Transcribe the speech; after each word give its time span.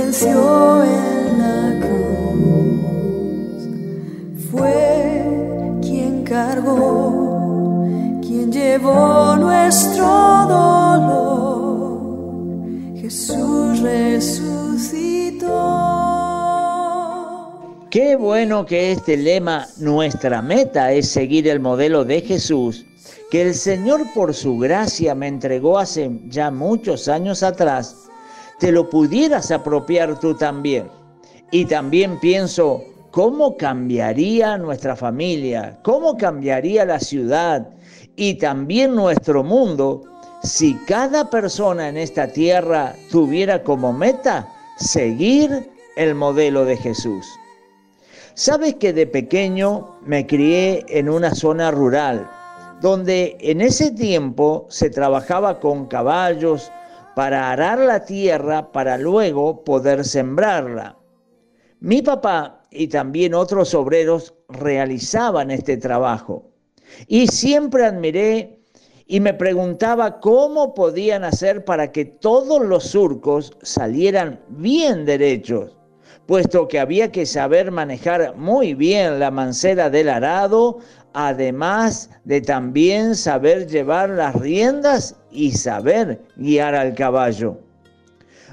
venció 0.00 0.82
en 0.84 1.38
la 1.38 1.78
cruz. 1.86 3.62
Fue 4.50 5.22
quien 5.82 6.24
cargó, 6.24 7.84
quien 8.22 8.50
llevó 8.50 9.36
nuestro 9.36 10.06
dolor. 10.48 12.00
Jesús 12.96 13.80
resucitó. 13.80 15.46
Qué 17.90 18.16
bueno 18.16 18.64
que 18.66 18.92
este 18.92 19.16
lema, 19.16 19.66
nuestra 19.78 20.40
meta 20.42 20.92
es 20.92 21.08
seguir 21.08 21.48
el 21.48 21.60
modelo 21.60 22.04
de 22.04 22.20
Jesús, 22.22 22.86
que 23.30 23.42
el 23.42 23.54
Señor 23.54 24.06
por 24.14 24.32
su 24.32 24.58
gracia 24.58 25.14
me 25.14 25.26
entregó 25.28 25.78
hace 25.78 26.10
ya 26.28 26.50
muchos 26.50 27.08
años 27.08 27.42
atrás 27.42 28.09
te 28.60 28.70
lo 28.70 28.88
pudieras 28.88 29.50
apropiar 29.50 30.20
tú 30.20 30.34
también. 30.34 30.88
Y 31.50 31.64
también 31.64 32.20
pienso, 32.20 32.84
¿cómo 33.10 33.56
cambiaría 33.56 34.58
nuestra 34.58 34.94
familia? 34.94 35.80
¿Cómo 35.82 36.16
cambiaría 36.16 36.84
la 36.84 37.00
ciudad? 37.00 37.70
Y 38.14 38.34
también 38.34 38.94
nuestro 38.94 39.42
mundo 39.42 40.04
si 40.42 40.74
cada 40.86 41.28
persona 41.28 41.88
en 41.88 41.96
esta 41.96 42.28
tierra 42.28 42.94
tuviera 43.10 43.64
como 43.64 43.92
meta 43.92 44.46
seguir 44.76 45.70
el 45.96 46.14
modelo 46.14 46.64
de 46.64 46.76
Jesús. 46.76 47.26
Sabes 48.34 48.74
que 48.76 48.92
de 48.92 49.06
pequeño 49.06 49.96
me 50.04 50.26
crié 50.26 50.84
en 50.88 51.08
una 51.08 51.34
zona 51.34 51.70
rural, 51.70 52.30
donde 52.80 53.36
en 53.40 53.60
ese 53.60 53.90
tiempo 53.90 54.66
se 54.70 54.88
trabajaba 54.88 55.60
con 55.60 55.86
caballos, 55.86 56.70
para 57.20 57.50
arar 57.50 57.78
la 57.80 58.06
tierra 58.06 58.72
para 58.72 58.96
luego 58.96 59.62
poder 59.62 60.06
sembrarla. 60.06 60.96
Mi 61.80 62.00
papá 62.00 62.62
y 62.70 62.88
también 62.88 63.34
otros 63.34 63.74
obreros 63.74 64.32
realizaban 64.48 65.50
este 65.50 65.76
trabajo 65.76 66.50
y 67.08 67.26
siempre 67.26 67.84
admiré 67.84 68.62
y 69.06 69.20
me 69.20 69.34
preguntaba 69.34 70.18
cómo 70.18 70.72
podían 70.72 71.24
hacer 71.24 71.62
para 71.66 71.92
que 71.92 72.06
todos 72.06 72.62
los 72.62 72.84
surcos 72.84 73.52
salieran 73.60 74.40
bien 74.48 75.04
derechos, 75.04 75.76
puesto 76.24 76.68
que 76.68 76.80
había 76.80 77.12
que 77.12 77.26
saber 77.26 77.70
manejar 77.70 78.34
muy 78.34 78.72
bien 78.72 79.18
la 79.18 79.30
mancera 79.30 79.90
del 79.90 80.08
arado, 80.08 80.78
además 81.12 82.10
de 82.24 82.40
también 82.40 83.14
saber 83.14 83.66
llevar 83.66 84.10
las 84.10 84.34
riendas 84.34 85.16
y 85.30 85.52
saber 85.52 86.20
guiar 86.36 86.74
al 86.74 86.94
caballo. 86.94 87.58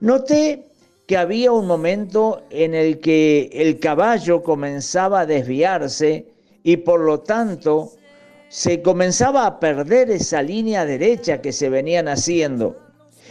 Noté 0.00 0.66
que 1.06 1.16
había 1.16 1.52
un 1.52 1.66
momento 1.66 2.42
en 2.50 2.74
el 2.74 3.00
que 3.00 3.50
el 3.52 3.80
caballo 3.80 4.42
comenzaba 4.42 5.20
a 5.20 5.26
desviarse 5.26 6.26
y 6.62 6.76
por 6.78 7.00
lo 7.00 7.20
tanto 7.20 7.92
se 8.48 8.82
comenzaba 8.82 9.46
a 9.46 9.60
perder 9.60 10.10
esa 10.10 10.42
línea 10.42 10.84
derecha 10.84 11.40
que 11.40 11.52
se 11.52 11.68
venían 11.68 12.08
haciendo. 12.08 12.76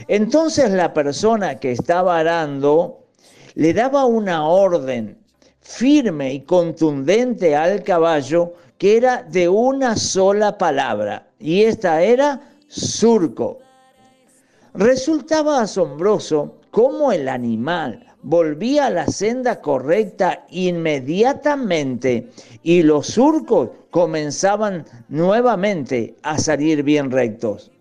Entonces 0.07 0.71
la 0.71 0.93
persona 0.93 1.59
que 1.59 1.71
estaba 1.71 2.19
arando 2.19 3.05
le 3.55 3.73
daba 3.73 4.05
una 4.05 4.45
orden 4.47 5.17
firme 5.61 6.33
y 6.33 6.41
contundente 6.41 7.55
al 7.55 7.83
caballo 7.83 8.53
que 8.79 8.97
era 8.97 9.21
de 9.21 9.47
una 9.47 9.95
sola 9.95 10.57
palabra, 10.57 11.27
y 11.37 11.63
esta 11.63 12.01
era 12.01 12.41
surco. 12.67 13.59
Resultaba 14.73 15.61
asombroso 15.61 16.55
cómo 16.71 17.11
el 17.11 17.27
animal 17.27 18.05
volvía 18.21 18.87
a 18.87 18.89
la 18.89 19.07
senda 19.07 19.61
correcta 19.61 20.45
inmediatamente 20.49 22.29
y 22.63 22.83
los 22.83 23.07
surcos 23.07 23.69
comenzaban 23.89 24.85
nuevamente 25.09 26.15
a 26.23 26.37
salir 26.37 26.83
bien 26.83 27.11
rectos. 27.11 27.71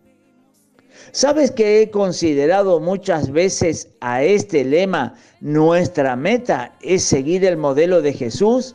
¿Sabes 1.13 1.51
que 1.53 1.81
he 1.81 1.91
considerado 1.91 2.81
muchas 2.81 3.31
veces 3.31 3.89
a 4.01 4.23
este 4.23 4.65
lema, 4.65 5.15
nuestra 5.41 6.17
meta 6.17 6.75
es 6.83 7.05
seguir 7.05 7.45
el 7.45 7.57
modelo 7.57 8.03
de 8.03 8.13
Jesús? 8.13 8.75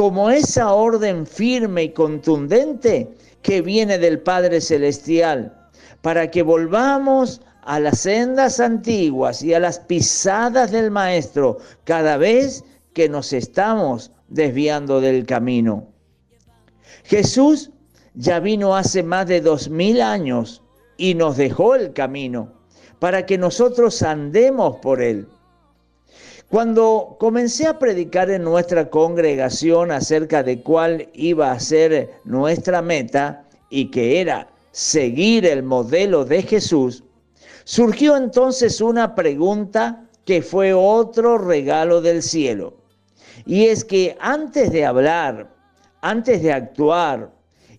Como 0.00 0.30
esa 0.30 0.72
orden 0.72 1.26
firme 1.26 1.82
y 1.82 1.88
contundente 1.90 3.06
que 3.42 3.60
viene 3.60 3.98
del 3.98 4.18
Padre 4.18 4.62
Celestial, 4.62 5.54
para 6.00 6.30
que 6.30 6.40
volvamos 6.42 7.42
a 7.64 7.78
las 7.80 7.98
sendas 7.98 8.60
antiguas 8.60 9.42
y 9.42 9.52
a 9.52 9.60
las 9.60 9.78
pisadas 9.78 10.70
del 10.70 10.90
Maestro 10.90 11.58
cada 11.84 12.16
vez 12.16 12.64
que 12.94 13.10
nos 13.10 13.34
estamos 13.34 14.10
desviando 14.28 15.02
del 15.02 15.26
camino. 15.26 15.86
Jesús 17.04 17.70
ya 18.14 18.40
vino 18.40 18.74
hace 18.74 19.02
más 19.02 19.26
de 19.26 19.42
dos 19.42 19.68
mil 19.68 20.00
años 20.00 20.62
y 20.96 21.14
nos 21.14 21.36
dejó 21.36 21.74
el 21.74 21.92
camino 21.92 22.54
para 23.00 23.26
que 23.26 23.36
nosotros 23.36 24.02
andemos 24.02 24.76
por 24.76 25.02
él. 25.02 25.28
Cuando 26.50 27.16
comencé 27.20 27.68
a 27.68 27.78
predicar 27.78 28.28
en 28.28 28.42
nuestra 28.42 28.90
congregación 28.90 29.92
acerca 29.92 30.42
de 30.42 30.60
cuál 30.64 31.08
iba 31.12 31.52
a 31.52 31.60
ser 31.60 32.10
nuestra 32.24 32.82
meta 32.82 33.44
y 33.68 33.92
que 33.92 34.20
era 34.20 34.48
seguir 34.72 35.46
el 35.46 35.62
modelo 35.62 36.24
de 36.24 36.42
Jesús, 36.42 37.04
surgió 37.62 38.16
entonces 38.16 38.80
una 38.80 39.14
pregunta 39.14 40.08
que 40.24 40.42
fue 40.42 40.74
otro 40.74 41.38
regalo 41.38 42.00
del 42.00 42.20
cielo. 42.20 42.74
Y 43.46 43.66
es 43.66 43.84
que 43.84 44.16
antes 44.18 44.72
de 44.72 44.84
hablar, 44.84 45.54
antes 46.00 46.42
de 46.42 46.52
actuar 46.52 47.30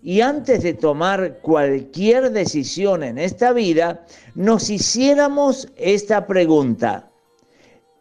y 0.02 0.22
antes 0.22 0.64
de 0.64 0.76
tomar 0.76 1.40
cualquier 1.42 2.32
decisión 2.32 3.04
en 3.04 3.18
esta 3.18 3.52
vida, 3.52 4.06
nos 4.34 4.70
hiciéramos 4.70 5.68
esta 5.76 6.26
pregunta 6.26 7.11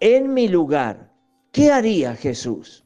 en 0.01 0.33
mi 0.33 0.49
lugar, 0.49 1.11
¿qué 1.53 1.71
haría 1.71 2.17
Jesús? 2.17 2.85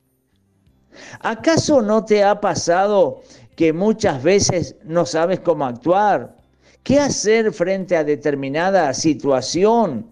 ¿Acaso 1.21 1.81
no 1.81 2.05
te 2.05 2.23
ha 2.23 2.41
pasado 2.41 3.23
que 3.57 3.73
muchas 3.73 4.23
veces 4.23 4.77
no 4.85 5.07
sabes 5.07 5.41
cómo 5.41 5.65
actuar? 5.65 6.37
¿Qué 6.83 7.01
hacer 7.01 7.53
frente 7.53 7.97
a 7.97 8.05
determinada 8.05 8.93
situación? 8.93 10.07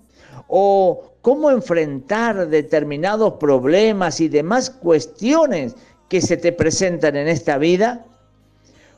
¿O 0.49 1.13
cómo 1.21 1.51
enfrentar 1.51 2.49
determinados 2.49 3.35
problemas 3.35 4.21
y 4.21 4.29
demás 4.29 4.71
cuestiones 4.71 5.75
que 6.09 6.21
se 6.21 6.37
te 6.37 6.53
presentan 6.53 7.17
en 7.17 7.29
esta 7.29 7.59
vida? 7.59 8.05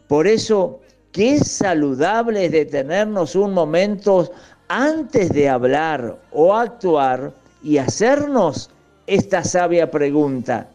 Por 0.08 0.26
eso, 0.26 0.80
qué 1.10 1.38
saludable 1.38 2.46
es 2.46 2.52
detenernos 2.52 3.34
un 3.34 3.52
momento 3.52 4.30
antes 4.68 5.30
de 5.30 5.48
hablar 5.48 6.20
o 6.32 6.54
actuar 6.54 7.32
y 7.64 7.78
hacernos 7.78 8.70
esta 9.06 9.42
sabia 9.42 9.90
pregunta. 9.90 10.68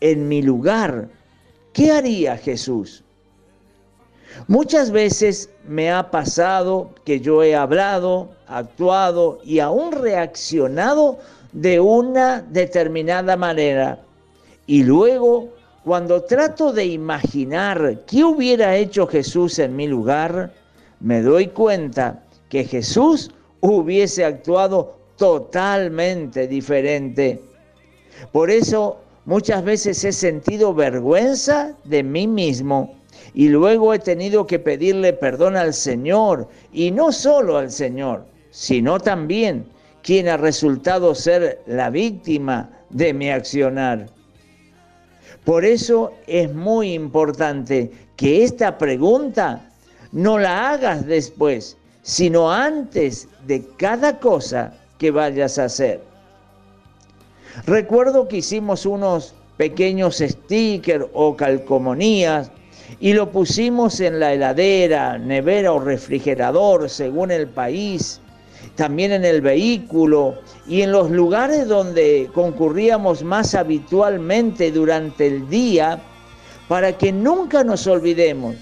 En 0.00 0.28
mi 0.28 0.40
lugar, 0.42 1.08
¿qué 1.72 1.90
haría 1.90 2.38
Jesús? 2.38 3.02
Muchas 4.48 4.90
veces 4.90 5.50
me 5.66 5.92
ha 5.92 6.10
pasado 6.10 6.90
que 7.04 7.20
yo 7.20 7.42
he 7.42 7.54
hablado, 7.54 8.30
actuado 8.46 9.40
y 9.44 9.58
aún 9.58 9.92
reaccionado 9.92 11.18
de 11.52 11.80
una 11.80 12.42
determinada 12.42 13.36
manera. 13.36 14.00
Y 14.66 14.82
luego, 14.82 15.50
cuando 15.84 16.22
trato 16.22 16.72
de 16.72 16.86
imaginar 16.86 18.02
qué 18.06 18.24
hubiera 18.24 18.76
hecho 18.76 19.06
Jesús 19.06 19.58
en 19.58 19.76
mi 19.76 19.86
lugar, 19.86 20.52
me 21.00 21.22
doy 21.22 21.48
cuenta 21.48 22.22
que 22.48 22.64
Jesús 22.64 23.30
hubiese 23.60 24.24
actuado 24.24 25.03
totalmente 25.24 26.46
diferente. 26.46 27.40
Por 28.30 28.50
eso 28.50 28.98
muchas 29.24 29.64
veces 29.64 30.04
he 30.04 30.12
sentido 30.12 30.74
vergüenza 30.74 31.74
de 31.84 32.02
mí 32.02 32.26
mismo 32.26 32.94
y 33.32 33.48
luego 33.48 33.94
he 33.94 33.98
tenido 33.98 34.46
que 34.46 34.58
pedirle 34.58 35.14
perdón 35.14 35.56
al 35.56 35.72
Señor 35.72 36.46
y 36.74 36.90
no 36.90 37.10
solo 37.10 37.56
al 37.56 37.70
Señor, 37.70 38.26
sino 38.50 39.00
también 39.00 39.64
quien 40.02 40.28
ha 40.28 40.36
resultado 40.36 41.14
ser 41.14 41.62
la 41.66 41.88
víctima 41.88 42.68
de 42.90 43.14
mi 43.14 43.30
accionar. 43.30 44.10
Por 45.42 45.64
eso 45.64 46.12
es 46.26 46.52
muy 46.52 46.92
importante 46.92 47.90
que 48.16 48.44
esta 48.44 48.76
pregunta 48.76 49.70
no 50.12 50.38
la 50.38 50.72
hagas 50.72 51.06
después, 51.06 51.78
sino 52.02 52.52
antes 52.52 53.26
de 53.46 53.66
cada 53.78 54.18
cosa 54.20 54.74
que 54.98 55.10
vayas 55.10 55.58
a 55.58 55.64
hacer. 55.64 56.00
Recuerdo 57.66 58.28
que 58.28 58.38
hicimos 58.38 58.84
unos 58.86 59.34
pequeños 59.56 60.18
stickers 60.18 61.06
o 61.12 61.36
calcomanías 61.36 62.50
y 63.00 63.12
lo 63.12 63.30
pusimos 63.30 64.00
en 64.00 64.20
la 64.20 64.32
heladera, 64.32 65.18
nevera 65.18 65.72
o 65.72 65.78
refrigerador 65.78 66.88
según 66.90 67.30
el 67.30 67.46
país. 67.46 68.20
también 68.76 69.12
en 69.12 69.24
el 69.24 69.40
vehículo 69.40 70.34
y 70.66 70.82
en 70.82 70.92
los 70.92 71.10
lugares 71.10 71.68
donde 71.68 72.28
concurríamos 72.34 73.22
más 73.22 73.54
habitualmente 73.54 74.70
durante 74.70 75.26
el 75.26 75.48
día, 75.48 76.00
para 76.68 76.96
que 76.96 77.12
nunca 77.12 77.62
nos 77.62 77.86
olvidemos 77.86 78.56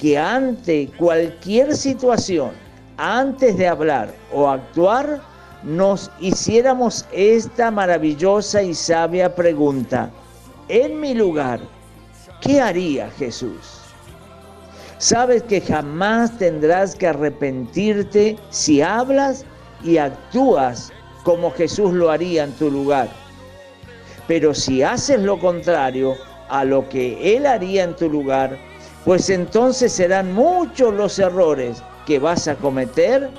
que 0.00 0.18
ante 0.18 0.90
cualquier 0.98 1.76
situación, 1.76 2.50
antes 2.96 3.56
de 3.56 3.68
hablar 3.68 4.12
o 4.32 4.48
actuar, 4.48 5.22
nos 5.64 6.10
hiciéramos 6.20 7.06
esta 7.12 7.70
maravillosa 7.70 8.62
y 8.62 8.74
sabia 8.74 9.34
pregunta. 9.34 10.10
En 10.68 11.00
mi 11.00 11.14
lugar, 11.14 11.60
¿qué 12.40 12.60
haría 12.60 13.10
Jesús? 13.18 13.80
Sabes 14.98 15.42
que 15.42 15.60
jamás 15.60 16.36
tendrás 16.38 16.94
que 16.94 17.08
arrepentirte 17.08 18.36
si 18.50 18.82
hablas 18.82 19.44
y 19.82 19.98
actúas 19.98 20.92
como 21.24 21.50
Jesús 21.50 21.92
lo 21.92 22.10
haría 22.10 22.44
en 22.44 22.52
tu 22.52 22.70
lugar. 22.70 23.08
Pero 24.26 24.54
si 24.54 24.82
haces 24.82 25.20
lo 25.20 25.38
contrario 25.38 26.14
a 26.48 26.64
lo 26.64 26.88
que 26.88 27.36
Él 27.36 27.46
haría 27.46 27.84
en 27.84 27.96
tu 27.96 28.08
lugar, 28.08 28.56
pues 29.04 29.28
entonces 29.28 29.92
serán 29.92 30.32
muchos 30.32 30.94
los 30.94 31.18
errores 31.18 31.82
que 32.06 32.18
vas 32.18 32.48
a 32.48 32.54
cometer 32.54 33.30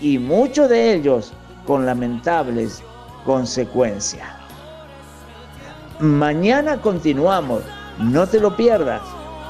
y 0.00 0.18
muchos 0.18 0.68
de 0.68 0.94
ellos 0.94 1.32
con 1.66 1.86
lamentables 1.86 2.82
consecuencias. 3.24 4.28
Mañana 6.00 6.80
continuamos, 6.80 7.62
no 7.98 8.26
te 8.26 8.40
lo 8.40 8.56
pierdas, 8.56 9.02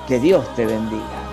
que 0.06 0.20
Dios 0.20 0.44
te 0.54 0.66
bendiga. 0.66 1.24